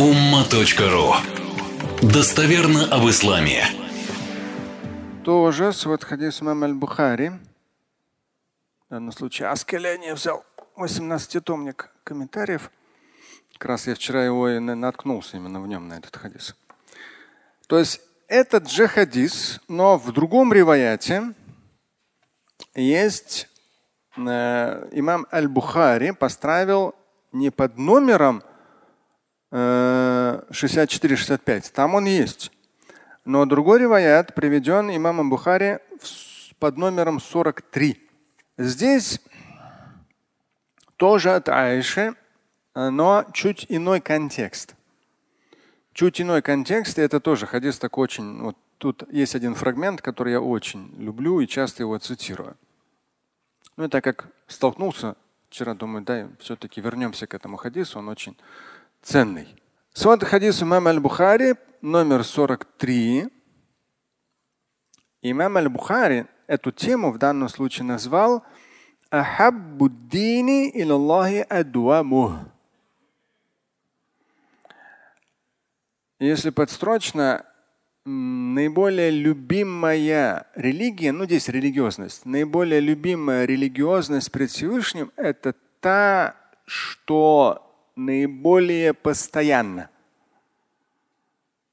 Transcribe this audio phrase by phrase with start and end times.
[0.00, 1.12] umma.ru
[2.00, 3.66] Достоверно об исламе.
[5.24, 7.28] Тоже свод хадис имам аль-Бухари.
[7.28, 9.48] В данном случае
[10.14, 10.42] взял
[10.78, 12.70] 18-томник комментариев.
[13.52, 16.56] Как раз я вчера его и наткнулся именно в нем, на этот хадис.
[17.66, 21.34] То есть этот же хадис, но в другом риваяте
[22.74, 23.48] есть
[24.16, 26.94] э, имам Аль-Бухари поставил
[27.32, 28.42] не под номером
[29.50, 31.40] 64-65.
[31.48, 32.52] Э, Там он есть.
[33.24, 35.78] Но другой риваят приведен имамом Бухари
[36.58, 38.00] под номером 43.
[38.58, 39.20] Здесь
[40.96, 42.14] тоже от Аиши,
[42.74, 44.74] но чуть иной контекст.
[45.92, 48.40] Чуть иной контекст, и это тоже хадис такой очень.
[48.42, 52.56] Вот тут есть один фрагмент, который я очень люблю и часто его цитирую.
[53.76, 55.16] Ну и так как столкнулся
[55.48, 58.36] вчера, думаю, да, все-таки вернемся к этому хадису, он очень
[59.02, 59.48] ценный.
[59.92, 63.28] Свод хадис имам аль-Бухари, номер 43.
[65.22, 68.44] Имам аль-Бухари эту тему в данном случае назвал
[69.10, 72.34] Ахаббуддини илаллахи адуамух.
[76.18, 77.46] Если подстрочно,
[78.04, 86.36] наиболее любимая религия, ну здесь религиозность, наиболее любимая религиозность пред Всевышним– это та,
[86.66, 87.69] что
[88.04, 89.90] наиболее постоянно.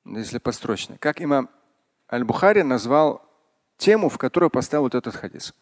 [0.06, 0.98] Если построчно.
[0.98, 1.50] Как имам
[2.12, 3.22] Аль-Бухари назвал
[3.78, 5.54] тему, в которую поставил вот этот хадис.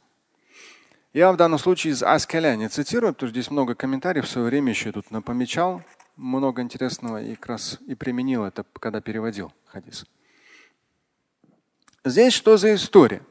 [1.14, 4.48] Я в данном случае из Аскаля не цитирую, потому что здесь много комментариев в свое
[4.48, 5.82] время еще тут напомечал,
[6.16, 10.06] много интересного и как раз и применил это, когда переводил хадис.
[12.04, 13.22] Здесь что за история?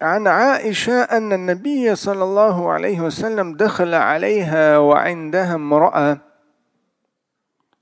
[0.00, 6.18] عن عائشة أن النبي صلى الله عليه وسلم دخل عليها وعندها امرأة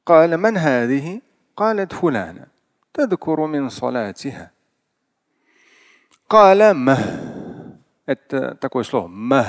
[0.06, 1.20] قال من هذه؟
[1.56, 2.46] قالت فلانة
[2.94, 4.50] تذكر من صلاتها
[6.28, 6.98] قال مه
[8.06, 9.46] это такое слово мah.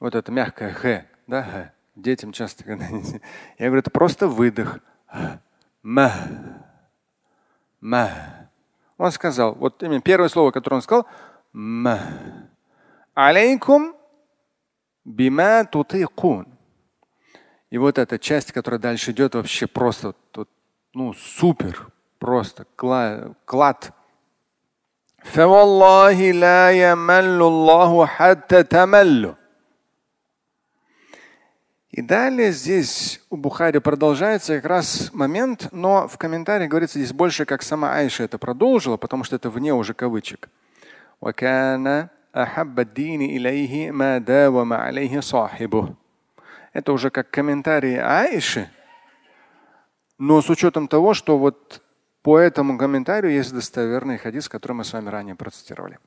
[0.00, 1.72] Вот это мягкое х, да, х.
[1.94, 2.84] Детям часто, когда
[3.58, 4.78] я говорю, это просто выдох.
[5.82, 6.12] Мах.
[7.80, 8.10] Мах.
[9.00, 11.06] Он сказал, вот именно первое слово, которое он сказал,
[13.14, 13.94] алейкум
[15.04, 16.46] бима тутикун.
[17.70, 20.48] И вот эта часть, которая дальше идет, вообще просто тут,
[20.94, 22.66] ну, супер, просто
[23.44, 23.92] клад.
[25.34, 29.34] فوالله لا يمل الله حتى تملوا
[31.91, 37.43] и далее здесь у Бухари продолжается как раз момент, но в комментарии говорится здесь больше,
[37.43, 40.49] как сама Айша это продолжила, потому что это вне уже кавычек.
[46.71, 48.71] Это уже как комментарий Айши,
[50.17, 51.81] но с учетом того, что вот
[52.21, 55.99] по этому комментарию есть достоверный хадис, который мы с вами ранее процитировали.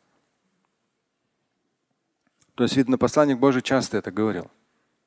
[2.55, 4.51] То есть, видно, посланник Божий часто это говорил.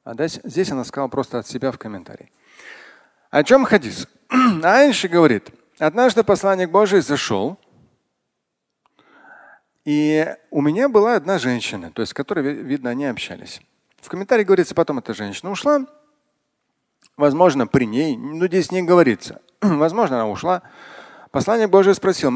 [0.07, 2.31] А здесь она сказала просто от себя в комментарии.
[3.29, 4.07] О чем хадис?
[4.63, 7.59] Айша говорит, однажды посланник Божий зашел,
[9.83, 13.59] и у меня была одна женщина, то есть с которой, видно, они общались.
[13.97, 15.85] В комментарии говорится, потом эта женщина ушла.
[17.17, 19.41] Возможно, при ней, ну здесь не говорится.
[19.61, 20.61] Возможно, она ушла.
[21.31, 22.31] Посланник Божий спросил,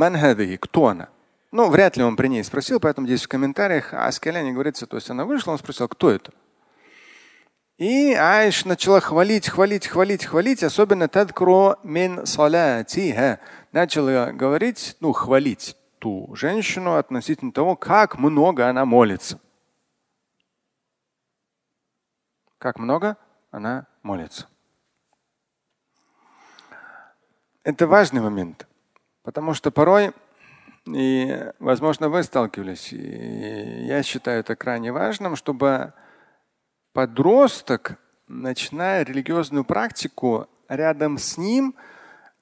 [0.60, 1.08] кто она?
[1.54, 4.98] Ну, вряд ли он при ней спросил, поэтому здесь в комментариях о скеляне говорится, то
[4.98, 6.34] есть она вышла, он спросил, кто это?
[7.82, 13.40] И Айш начала хвалить, хвалить, хвалить, хвалить, особенно тадкро мин салатиха.
[13.72, 19.40] Начала говорить, ну, хвалить ту женщину относительно того, как много она молится.
[22.60, 23.18] Как много
[23.50, 24.48] она молится.
[27.64, 28.68] Это важный момент,
[29.24, 30.12] потому что порой,
[30.86, 35.94] и, возможно, вы сталкивались, и я считаю это крайне важным, чтобы
[36.94, 37.98] подросток,
[38.28, 41.76] начиная религиозную практику, рядом с ним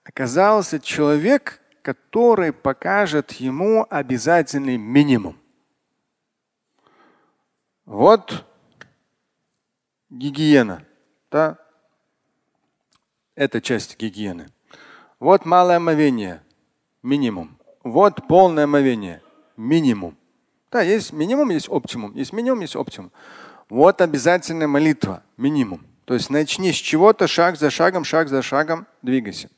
[0.04, 5.40] оказался человек, который покажет ему обязательный минимум.
[7.86, 8.46] Вот
[10.10, 10.86] гигиена.
[11.32, 11.58] Да?
[13.36, 14.50] Это часть гигиены.
[15.20, 16.44] Вот малое омовение.
[17.02, 17.58] Минимум.
[17.84, 19.22] Вот полное омовение.
[19.58, 20.18] Минимум.
[20.72, 22.14] Да, есть минимум, есть оптимум.
[22.14, 23.12] Есть минимум, есть оптимум.
[23.70, 25.86] Вот обязательная молитва, минимум.
[26.06, 29.50] То есть начни с чего-то, шаг за шагом, шаг за шагом двигайся.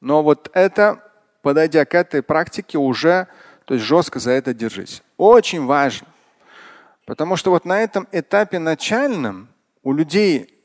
[0.00, 1.04] Но вот это,
[1.42, 3.28] подойдя к этой практике, уже
[3.64, 5.02] то есть жестко за это держись.
[5.16, 6.08] Очень важно.
[7.06, 9.48] Потому что вот на этом этапе начальном
[9.84, 10.60] у людей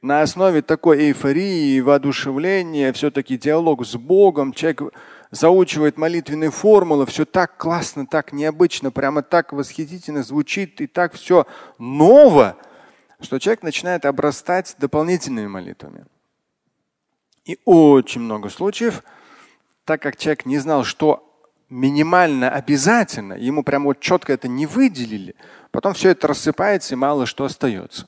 [0.00, 4.92] на основе такой эйфории, воодушевления, все-таки диалог с Богом, человек
[5.32, 11.46] заучивает молитвенные формулы, все так классно, так необычно, прямо так восхитительно звучит и так все
[11.78, 12.56] ново,
[13.20, 16.04] что человек начинает обрастать дополнительными молитвами.
[17.46, 19.02] И очень много случаев,
[19.84, 21.28] так как человек не знал, что
[21.70, 25.34] минимально обязательно, ему прямо вот четко это не выделили,
[25.70, 28.06] потом все это рассыпается и мало что остается.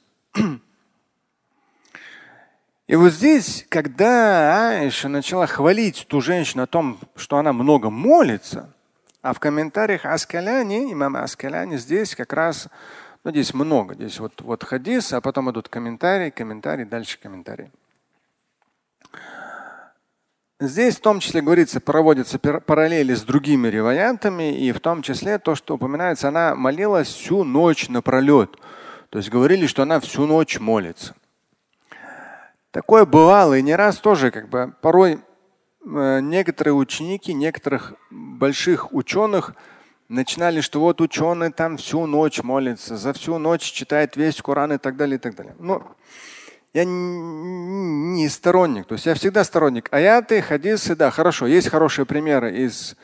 [2.87, 8.71] И вот здесь, когда Аиша начала хвалить ту женщину о том, что она много молится,
[9.23, 12.69] а в комментариях Аскаляни, имам Аскаляни здесь как раз,
[13.25, 17.71] ну здесь много, здесь вот, вот хадис, а потом идут комментарии, комментарии, дальше комментарии.
[20.61, 25.55] Здесь в том числе говорится, проводятся параллели с другими реваянтами, и в том числе то,
[25.55, 28.59] что упоминается, она молилась всю ночь напролет.
[29.09, 31.15] То есть говорили, что она всю ночь молится.
[32.75, 35.21] Такое бывало и не раз тоже, как бы порой
[35.87, 39.55] э, некоторые ученики некоторых больших ученых
[40.09, 44.79] начинали, что вот ученый там всю ночь молится, за всю ночь читает весь Коран и
[44.79, 45.55] так далее, и так далее.
[45.61, 45.95] Но
[46.73, 49.89] я не сторонник, то есть я всегда сторонник.
[49.93, 52.97] Аяты, хадисы, да, хорошо, есть хорошие примеры из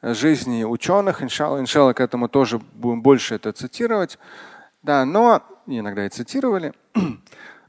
[0.00, 4.18] жизни ученых, иншалла, иншалла к этому тоже будем больше это цитировать.
[4.82, 6.72] Да, но иногда и цитировали.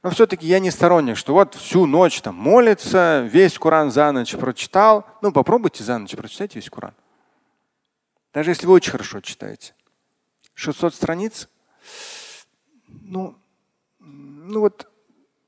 [0.01, 4.36] Но все-таки я не сторонник, что вот всю ночь там молится, весь Коран за ночь
[4.36, 5.06] прочитал.
[5.22, 6.94] Ну, попробуйте за ночь прочитать весь Коран.
[8.34, 9.74] Даже если вы очень хорошо читаете.
[10.54, 11.50] 600 страниц.
[12.88, 13.36] Ну,
[14.00, 14.90] ну вот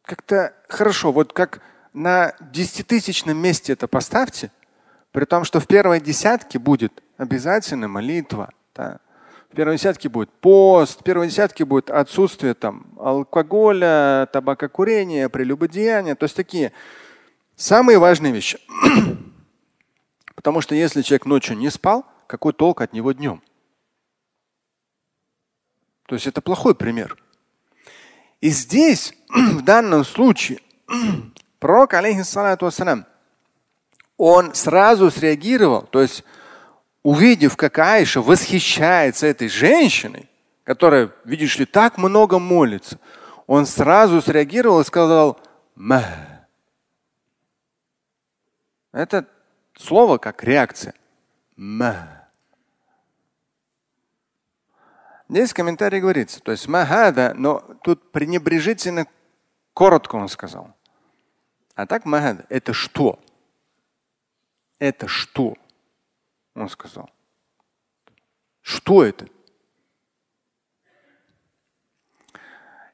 [0.04, 1.12] как-то хорошо.
[1.12, 1.62] Вот как
[1.94, 4.52] на десятитысячном месте это поставьте,
[5.12, 8.52] при том, что в первой десятке будет обязательно молитва.
[8.76, 9.00] Да
[9.52, 16.16] в первой десятке будет пост, в первой десятке будет отсутствие там, алкоголя, табакокурения, прелюбодеяния.
[16.16, 16.72] То есть такие
[17.58, 18.60] самые важные вещи.
[20.36, 23.44] Потому что если человек ночью не спал, какой толк от него днем?
[26.06, 27.18] То есть это плохой пример.
[28.40, 30.60] И здесь, в данном случае,
[31.60, 33.06] пророк, алейхиссалату вассалам,
[34.16, 36.24] он сразу среагировал, то есть
[37.04, 40.30] увидев, как Айша восхищается этой женщиной,
[40.64, 43.00] которая, видишь ли, так много молится,
[43.48, 45.40] он сразу среагировал и сказал
[45.76, 46.04] Ма.
[48.92, 49.26] Это
[49.76, 50.94] слово как реакция.
[51.56, 52.28] Ма.
[55.30, 59.08] Здесь в комментарии говорится, то есть махада, но тут пренебрежительно
[59.74, 60.76] коротко он сказал.
[61.74, 63.18] А так махада– это что?
[64.78, 65.56] Это что?
[66.56, 67.10] Он сказал.
[68.62, 69.28] Что это?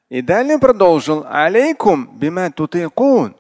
[0.09, 1.25] И далее продолжил.
[1.27, 3.35] Алейкум бима тутикун.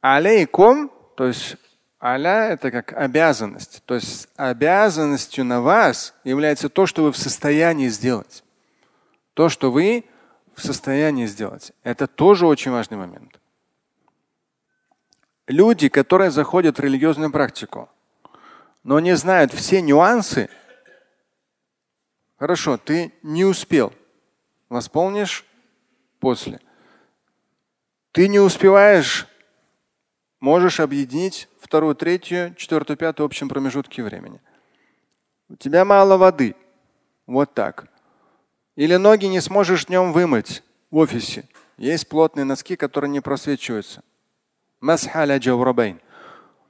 [0.00, 1.56] Алейкум, то есть
[2.00, 3.82] аля это как обязанность.
[3.84, 8.44] То есть обязанностью на вас является то, что вы в состоянии сделать.
[9.34, 10.04] То, что вы
[10.54, 11.72] в состоянии сделать.
[11.82, 13.40] Это тоже очень важный момент.
[15.46, 17.88] Люди, которые заходят в религиозную практику,
[18.82, 20.48] но не знают все нюансы,
[22.38, 23.92] хорошо, ты не успел,
[24.68, 25.44] восполнишь
[26.20, 26.60] после.
[28.12, 29.26] Ты не успеваешь,
[30.40, 34.40] можешь объединить вторую, третью, четвертую, пятую в общем промежутке времени.
[35.48, 36.54] У тебя мало воды.
[37.26, 37.88] Вот так.
[38.76, 41.48] Или ноги не сможешь днем вымыть в офисе.
[41.78, 44.02] Есть плотные носки, которые не просвечиваются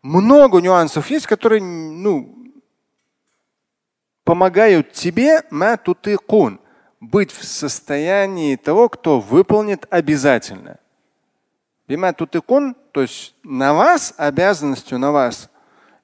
[0.02, 2.52] много нюансов есть, которые ну,
[4.25, 5.42] помогают тебе
[7.00, 10.78] быть в состоянии того, кто выполнит обязательно.
[12.92, 15.50] то есть на вас, обязанностью на вас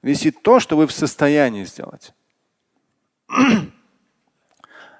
[0.01, 2.13] висит то, что вы в состоянии сделать.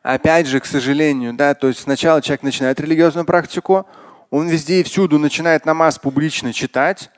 [0.04, 3.86] Опять же, к сожалению, да, то есть сначала человек начинает религиозную практику,
[4.30, 7.10] он везде и всюду начинает намаз публично читать,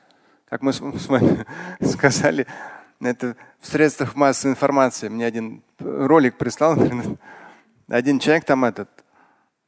[0.52, 1.46] как мы с вами
[1.80, 2.46] сказали,
[3.00, 5.08] это в средствах массовой информации.
[5.08, 6.76] Мне один ролик прислал,
[7.88, 8.90] один человек там этот,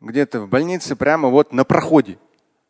[0.03, 2.19] где-то в больнице прямо вот на проходе.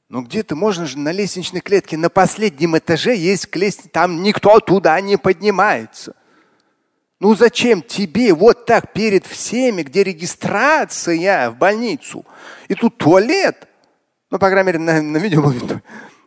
[0.09, 5.01] Ну где-то можно же на лестничной клетке на последнем этаже есть лестница, там никто туда
[5.01, 6.15] не поднимается.
[7.19, 12.25] Ну зачем тебе вот так перед всеми, где регистрация в больницу,
[12.69, 13.67] и тут туалет,
[14.31, 15.53] ну, по крайней мере, на, на видео был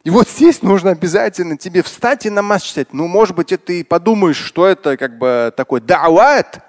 [0.07, 2.93] и вот здесь нужно обязательно тебе встать и намаз читать.
[2.93, 6.63] Ну, может быть, это и подумаешь, что это как бы такой дават.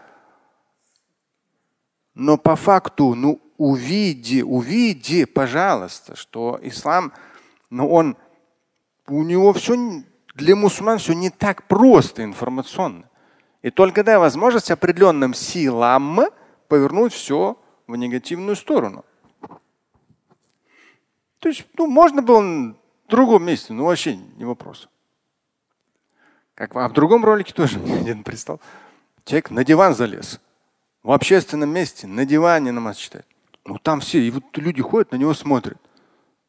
[2.14, 7.12] Но по факту, ну, увиди, увиди, пожалуйста, что ислам,
[7.70, 8.16] ну он,
[9.06, 10.02] у него все
[10.34, 13.08] для мусульман все не так просто информационно.
[13.62, 16.22] И только дай возможность определенным силам
[16.66, 19.04] повернуть все в негативную сторону.
[21.38, 22.74] То есть, ну, можно было
[23.08, 24.88] в другом месте, но вообще не вопрос.
[26.54, 28.60] Как, а в другом ролике тоже мне один пристал.
[29.24, 30.40] Человек на диван залез.
[31.02, 33.26] В общественном месте, на диване намаз читает.
[33.64, 35.78] Ну там все, и вот люди ходят, на него смотрят.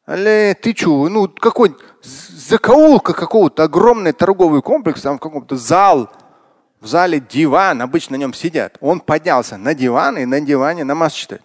[0.06, 6.10] Але ты что, ну какой закоулка какого-то огромный торговый комплекс, там в каком-то зал,
[6.80, 8.76] в зале диван, обычно на нем сидят.
[8.80, 11.42] Он поднялся на диван и на диване намаз читает.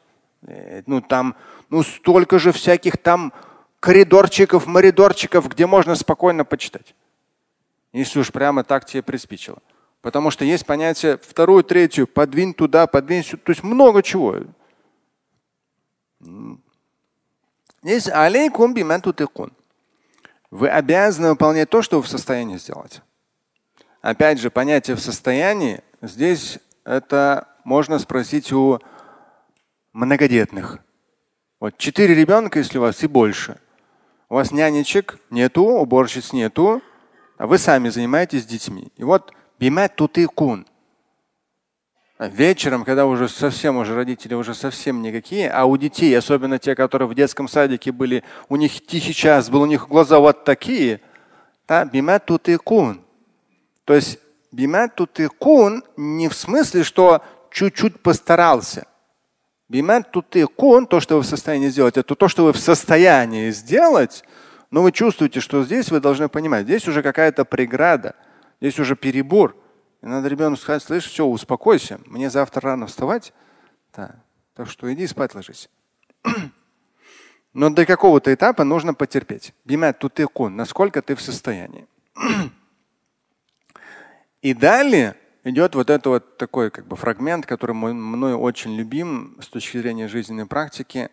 [0.48, 1.36] Э, ну там,
[1.70, 3.32] ну столько же всяких там
[3.86, 6.96] коридорчиков, моридорчиков, где можно спокойно почитать.
[7.94, 9.60] Если уж прямо так тебе приспичило.
[10.02, 13.44] Потому что есть понятие вторую, третью, подвинь туда, подвинь сюда.
[13.46, 14.38] То есть много чего.
[17.84, 19.54] Здесь алейкум бимантутыкун.
[20.50, 23.04] Вы обязаны выполнять то, что вы в состоянии сделать.
[24.02, 28.80] Опять же, понятие в состоянии здесь это можно спросить у
[29.94, 30.80] многодетных.
[31.60, 33.60] Вот четыре ребенка, если у вас и больше.
[34.30, 36.82] У вас нянечек нету, уборщиц нету,
[37.38, 38.92] а вы сами занимаетесь детьми.
[38.98, 40.66] И вот бимат тутыкун.
[42.18, 47.10] Вечером, когда уже совсем уже родители уже совсем никакие, а у детей, особенно те, которые
[47.10, 51.02] в детском садике были, у них тихий час был, у них глаза вот такие,
[51.68, 53.02] да, бимат тутыкун.
[53.84, 54.20] То есть
[54.54, 58.88] бимат тутыкун не в смысле, что чуть-чуть постарался.
[59.68, 64.24] Бимат тутыкун, то, что вы в состоянии сделать, это то, что вы в состоянии сделать,
[64.70, 68.16] но вы чувствуете, что здесь вы должны понимать, здесь уже какая-то преграда,
[68.62, 69.56] здесь уже перебор.
[70.04, 73.34] И надо ребенку сказать, слышь, все, успокойся, мне завтра рано вставать.
[73.96, 74.16] Да.
[74.54, 75.70] Так что иди спать ложись.
[77.54, 79.54] Но до какого-то этапа нужно потерпеть.
[79.66, 81.88] Бимат тутыкун, насколько ты в состоянии.
[84.42, 85.16] И далее
[85.46, 90.08] идет вот это вот такой как бы фрагмент, который мной очень любим с точки зрения
[90.08, 91.10] жизненной практики.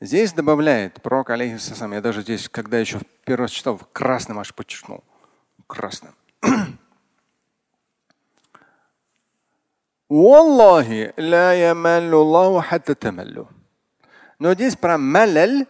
[0.00, 5.04] Здесь добавляет пророк алейхиссалам, я даже здесь, когда еще первый раз читал, красным аж подчеркнул.
[5.68, 6.14] Красным.
[14.38, 15.66] Но здесь про маляль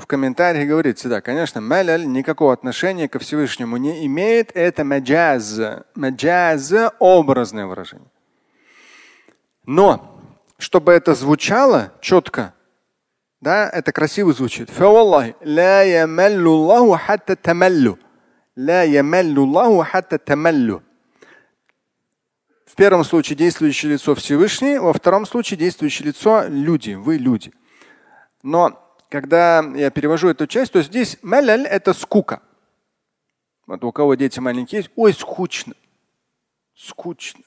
[0.00, 4.50] в комментариях говорится, да, конечно, маляль никакого отношения ко Всевышнему не имеет.
[4.54, 5.60] Это маджаз.
[5.94, 8.10] Маджаз– образное выражение.
[9.64, 10.20] Но,
[10.58, 12.54] чтобы это звучало четко,
[13.40, 14.68] да, это красиво звучит.
[22.66, 27.52] В первом случае действующее лицо Всевышний, во втором случае действующее лицо люди, вы люди.
[28.42, 28.83] Но
[29.14, 32.42] когда я перевожу эту часть, то здесь маляль– это скука.
[33.64, 35.74] Вот у кого дети маленькие есть, ой, скучно.
[36.74, 37.44] Скучно.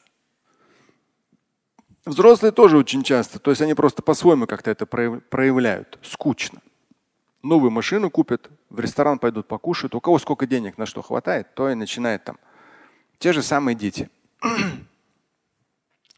[2.05, 5.99] Взрослые тоже очень часто, то есть они просто по-своему как-то это проявляют.
[6.03, 6.61] Скучно.
[7.43, 9.93] Новую машину купят, в ресторан пойдут покушают.
[9.93, 12.39] У кого сколько денег на что хватает, то и начинает там.
[13.19, 14.09] Те же самые дети.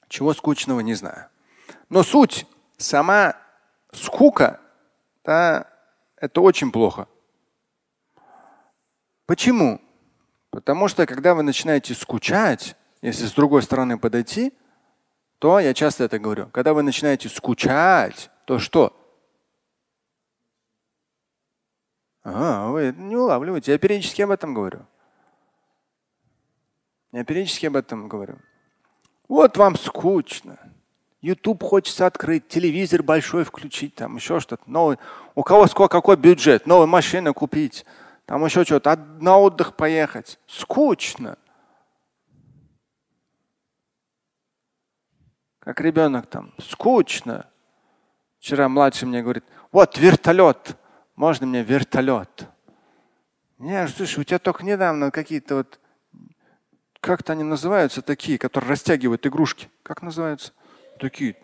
[0.09, 1.25] Чего скучного, не знаю.
[1.89, 2.45] Но суть,
[2.77, 3.35] сама
[3.91, 4.59] скука
[5.23, 5.67] да,
[6.17, 7.07] это очень плохо.
[9.25, 9.79] Почему?
[10.49, 14.53] Потому что когда вы начинаете скучать, если с другой стороны подойти,
[15.37, 18.95] то я часто это говорю, когда вы начинаете скучать, то что?
[22.23, 23.71] А, вы не улавливаете.
[23.71, 24.85] Я периодически об этом говорю.
[27.11, 28.37] Я периодически об этом говорю.
[29.27, 30.57] Вот вам скучно.
[31.21, 34.63] YouTube хочется открыть, телевизор большой включить, там еще что-то.
[34.67, 34.97] Новый.
[35.35, 37.85] У кого сколько, какой бюджет, новую машину купить,
[38.25, 40.39] там еще что-то, на отдых поехать.
[40.47, 41.37] Скучно.
[45.59, 47.47] Как ребенок там, скучно.
[48.39, 50.77] Вчера младший мне говорит, вот вертолет,
[51.15, 52.47] можно мне вертолет?
[53.57, 55.79] Не, слушай, у тебя только недавно какие-то вот,
[57.01, 59.69] как-то они называются такие, которые растягивают игрушки.
[59.83, 60.53] Как называются?
[60.99, 61.35] Такие,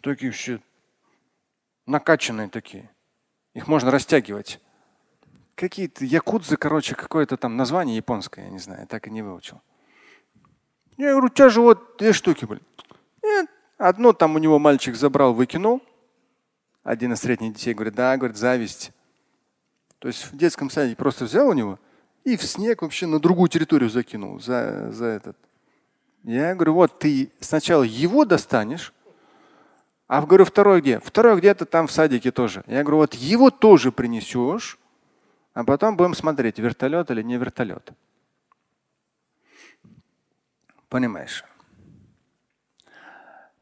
[0.00, 0.60] такие все
[1.86, 2.90] накачанные такие.
[3.52, 4.60] Их можно растягивать.
[5.54, 9.60] Какие-то якудзы, короче, какое-то там название японское, я не знаю, так и не выучил.
[10.96, 12.62] Я говорю, у тебя же вот две штуки были.
[13.22, 13.48] Нет.
[13.76, 15.82] Одно там у него мальчик забрал, выкинул.
[16.82, 18.92] Один из средних детей говорит, да, говорит, зависть.
[19.98, 21.78] То есть в детском саде просто взял у него
[22.24, 25.36] и в снег вообще на другую территорию закинул за, за этот
[26.24, 28.92] я говорю, вот ты сначала его достанешь,
[30.06, 31.00] А говорю, второй где?
[31.00, 32.62] Второй где-то там в садике тоже.
[32.66, 34.78] Я говорю, вот его тоже принесешь,
[35.54, 37.92] а потом будем смотреть, вертолет или не вертолет.
[40.88, 41.44] Понимаешь?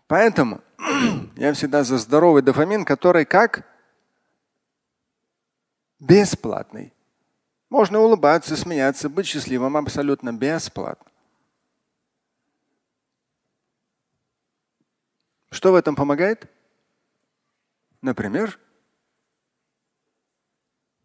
[0.09, 0.61] Поэтому
[1.37, 3.64] я всегда за здоровый дофамин, который как
[6.00, 6.92] бесплатный.
[7.71, 11.12] Можно улыбаться, смеяться, быть счастливым абсолютно бесплатно.
[15.53, 16.51] Что в этом помогает?
[18.01, 18.59] Например,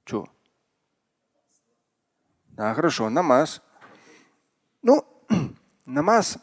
[0.06, 0.30] что?
[2.58, 3.62] А, хорошо, намаз.
[4.82, 5.06] Ну,
[5.86, 6.38] намаз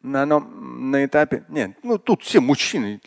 [0.00, 1.44] на, на, на этапе.
[1.48, 3.02] Нет, ну тут все мужчины.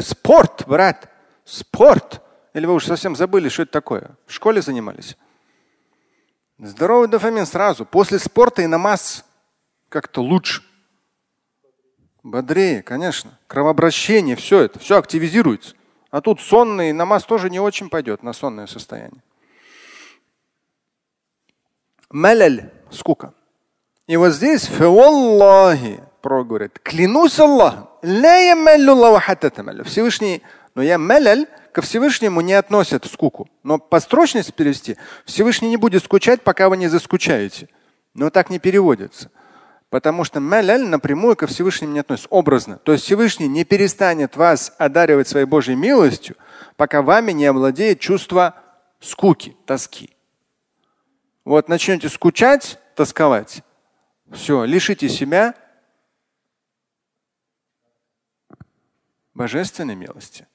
[0.00, 1.08] Спорт, брат.
[1.44, 2.22] Спорт.
[2.54, 4.16] Или вы уже совсем забыли, что это такое?
[4.26, 5.16] В школе занимались?
[6.58, 7.86] Здоровый дофамин сразу.
[7.86, 9.24] После спорта и намаз
[9.88, 10.64] как-то лучше.
[12.22, 13.38] Бодрее, конечно.
[13.46, 15.74] Кровообращение, все это, все активизируется.
[16.10, 19.22] А тут сонный намаз тоже не очень пойдет на сонное состояние.
[22.10, 23.32] Маляль, скука.
[24.06, 24.66] И вот здесь,
[26.20, 27.88] пророк говорит, клянусь Аллахом,
[29.84, 30.42] Всевышний,
[30.74, 33.48] но я маляль, ко Всевышнему не относят скуку.
[33.62, 37.68] Но по строчности перевести, Всевышний не будет скучать, пока вы не заскучаете.
[38.14, 39.30] Но так не переводится.
[39.92, 42.78] Потому что маляль напрямую ко Всевышнему не относится, образно.
[42.78, 46.34] То есть Всевышний не перестанет вас одаривать своей Божьей милостью,
[46.76, 48.58] пока вами не овладеет чувство
[49.00, 50.16] скуки, тоски.
[51.44, 53.62] Вот начнете скучать, тосковать,
[54.30, 55.54] все, лишите себя
[59.34, 60.46] божественной милости.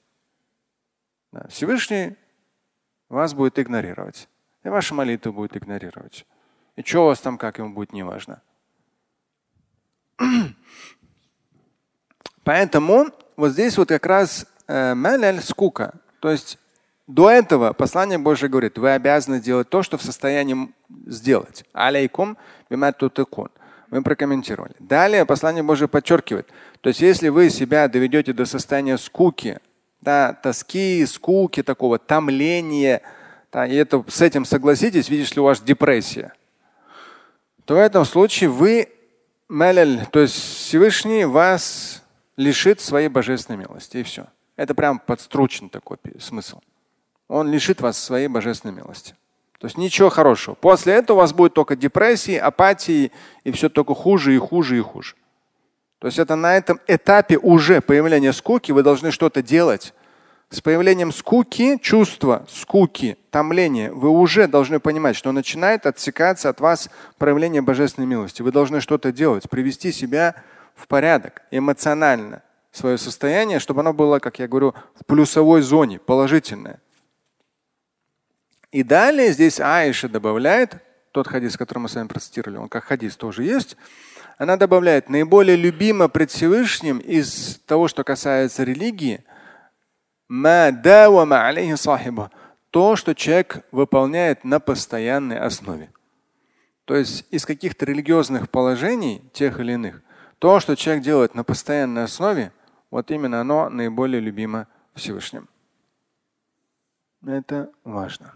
[1.47, 2.15] Всевышний
[3.07, 4.29] вас будет игнорировать.
[4.63, 6.25] И ваша молитва будет игнорировать.
[6.75, 8.41] И что у вас там, как ему будет, неважно.
[12.43, 14.93] Поэтому вот здесь вот как раз э,
[15.41, 15.95] скука.
[16.19, 16.57] То есть
[17.07, 20.73] до этого послание Божье говорит, вы обязаны делать то, что в состоянии
[21.05, 21.63] сделать.
[21.73, 22.37] Алейкум
[23.89, 24.73] Мы прокомментировали.
[24.79, 26.47] Далее послание Божье подчеркивает.
[26.81, 29.59] То есть если вы себя доведете до состояния скуки,
[30.01, 33.01] да, тоски, скуки, такого томления,
[33.51, 36.33] да, и это, с этим согласитесь, видишь ли у вас депрессия,
[37.65, 38.89] то в этом случае вы
[39.49, 42.03] Мелель, то есть Всевышний вас
[42.35, 43.97] лишит своей божественной милости.
[43.97, 44.27] И все.
[44.55, 46.59] Это прям подстрочен такой смысл.
[47.27, 49.15] Он лишит вас своей божественной милости.
[49.59, 50.55] То есть ничего хорошего.
[50.55, 53.11] После этого у вас будет только депрессии, апатии
[53.43, 55.15] и все только хуже и хуже и хуже.
[55.99, 59.93] То есть это на этом этапе уже появления скуки вы должны что-то делать.
[60.49, 66.89] С появлением скуки, чувства скуки, томления, вы уже должны понимать, что начинает отсекаться от вас
[67.17, 68.41] проявление божественной милости.
[68.41, 70.35] Вы должны что-то делать, привести себя
[70.73, 76.79] в порядок эмоционально, свое состояние, чтобы оно было, как я говорю, в плюсовой зоне, положительное.
[78.71, 80.77] И далее здесь Аиша добавляет,
[81.11, 83.75] тот хадис, который мы с вами процитировали, он как хадис тоже есть,
[84.37, 89.25] она добавляет, наиболее любимо пред Всевышним из того, что касается религии,
[92.71, 95.91] то, что человек выполняет на постоянной основе.
[96.85, 100.01] То есть из каких-то религиозных положений, тех или иных,
[100.39, 102.51] то, что человек делает на постоянной основе,
[102.91, 105.49] вот именно оно наиболее любимо Всевышним.
[107.25, 108.33] Это важно.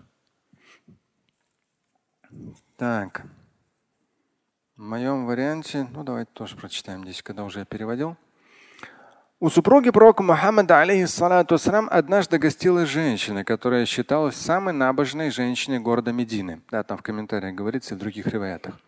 [2.77, 3.23] Так.
[4.75, 8.17] В моем варианте, ну давайте тоже прочитаем здесь, когда уже я переводил.
[9.43, 11.57] У супруги пророка Мухаммада, алейхиссалату
[11.89, 16.61] однажды гостила женщина, которая считалась самой набожной женщиной города Медины.
[16.69, 18.79] Да, там в комментариях говорится и в других реваятах.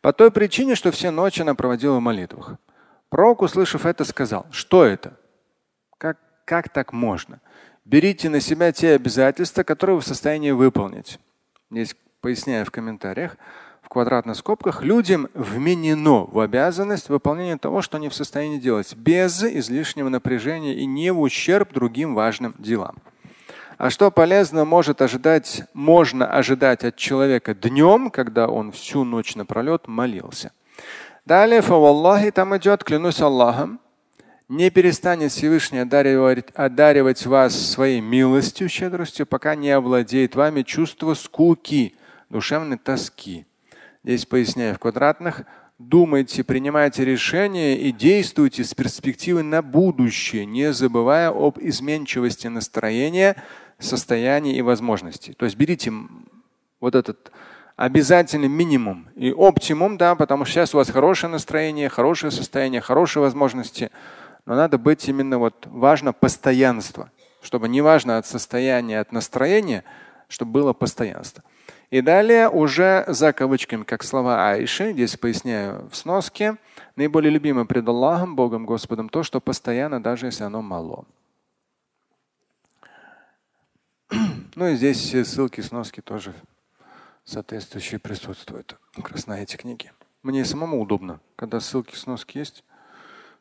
[0.00, 2.54] По той причине, что все ночи она проводила в молитвах.
[3.08, 5.18] Пророк, услышав это, сказал, что это?
[5.98, 7.40] Как, как так можно?
[7.84, 11.18] Берите на себя те обязательства, которые вы в состоянии выполнить.
[11.68, 13.36] Здесь поясняю в комментариях
[13.90, 20.08] квадратных скобках, людям вменено в обязанность выполнения того, что они в состоянии делать, без излишнего
[20.08, 22.96] напряжения и не в ущерб другим важным делам.
[23.78, 29.88] А что полезно может ожидать, можно ожидать от человека днем, когда он всю ночь напролет
[29.88, 30.52] молился.
[31.26, 33.80] Далее, фаваллахи, там идет, клянусь Аллахом,
[34.48, 41.96] не перестанет Всевышний одаривать, одаривать вас своей милостью, щедростью, пока не овладеет вами чувство скуки,
[42.28, 43.46] душевной тоски.
[44.02, 45.42] Здесь поясняю в квадратных.
[45.78, 53.36] Думайте, принимайте решения и действуйте с перспективой на будущее, не забывая об изменчивости настроения,
[53.78, 55.34] состояния и возможностей.
[55.34, 55.92] То есть берите
[56.80, 57.30] вот этот
[57.76, 63.22] обязательно минимум и оптимум, да, потому что сейчас у вас хорошее настроение, хорошее состояние, хорошие
[63.22, 63.90] возможности,
[64.44, 67.10] но надо быть именно вот важно постоянство,
[67.42, 69.84] чтобы не важно от состояния, от настроения,
[70.28, 71.42] чтобы было постоянство.
[71.90, 76.56] И далее уже за кавычками, как слова Айши, здесь поясняю в сноске,
[76.94, 81.04] наиболее любимое пред Аллахом, Богом, Господом, то, что постоянно, даже если оно мало.
[84.56, 86.34] Ну и здесь все ссылки, сноски тоже
[87.24, 88.78] соответствующие присутствуют.
[88.94, 89.92] Как раз на эти книги.
[90.22, 92.64] Мне самому удобно, когда ссылки, сноски есть,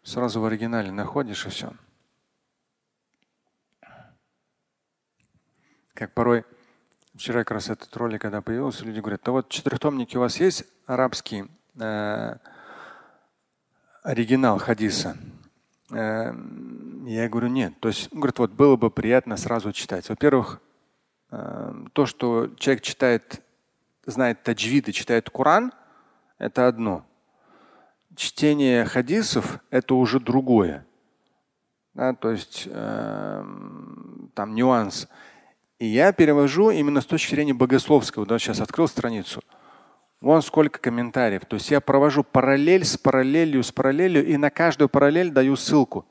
[0.04, 1.74] сразу в оригинале находишь и все.
[5.94, 6.46] Как порой
[7.20, 10.64] Вчера как раз этот ролик, когда появился, люди говорят, да вот четырехтомники у вас есть
[10.86, 12.36] арабский э,
[14.04, 15.18] оригинал хадиса?
[15.92, 16.34] Э,
[17.06, 17.78] я говорю, нет.
[17.82, 20.08] То есть, говорит, вот было бы приятно сразу читать.
[20.08, 20.62] Во-первых,
[21.32, 23.42] э, то, что человек читает,
[24.06, 25.74] знает таджвид читает Коран,
[26.38, 27.06] это одно.
[28.16, 30.86] Чтение хадисов– это уже другое.
[31.96, 33.44] Да, то есть э,
[34.36, 35.10] там нюанс.
[35.80, 38.26] И я перевожу именно с точки зрения богословского.
[38.26, 39.42] Да, сейчас открыл страницу.
[40.22, 41.46] Вон сколько комментариев.
[41.46, 46.06] То есть я провожу параллель с параллелью с параллелью и на каждую параллель даю ссылку.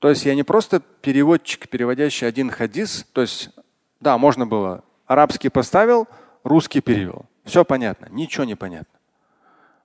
[0.00, 3.06] То есть я не просто переводчик, переводящий один хадис.
[3.12, 3.50] То есть,
[4.00, 6.08] да, можно было арабский поставил,
[6.42, 7.26] русский перевел.
[7.44, 8.98] Все понятно, ничего не понятно.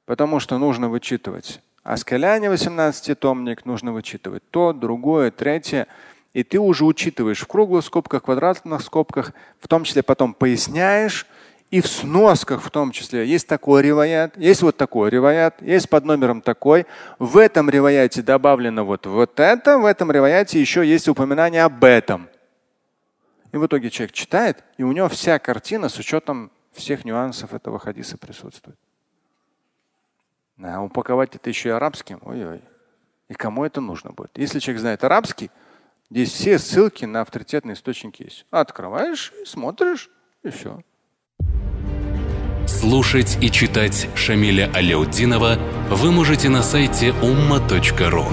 [0.06, 5.88] Потому что нужно вычитывать Аскаляне 18-томник, нужно вычитывать то, другое, третье.
[6.33, 11.27] И ты уже учитываешь в круглых скобках, квадратных скобках, в том числе потом поясняешь,
[11.71, 16.03] и в сносках в том числе есть такой реваят, есть вот такой реваят, есть под
[16.03, 16.85] номером такой.
[17.17, 22.27] В этом реваяте добавлено вот, вот это, в этом реваяте еще есть упоминание об этом.
[23.53, 27.79] И в итоге человек читает, и у него вся картина с учетом всех нюансов этого
[27.79, 28.77] хадиса присутствует.
[30.61, 32.61] А упаковать это еще и арабским, ой-ой.
[33.29, 34.37] И кому это нужно будет?
[34.37, 35.49] Если человек знает арабский,
[36.12, 38.45] Здесь все ссылки на авторитетные источники есть.
[38.52, 40.10] Открываешь, смотришь,
[40.43, 40.82] и все.
[42.67, 45.58] Слушать и читать Шамиля Аляутдинова
[45.89, 48.26] вы можете на сайте umma.ru.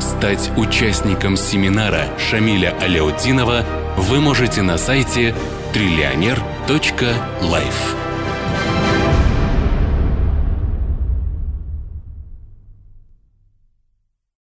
[0.00, 3.64] Стать участником семинара Шамиля Аляутдинова
[3.96, 5.34] вы можете на сайте
[5.72, 8.09] триллионер.life.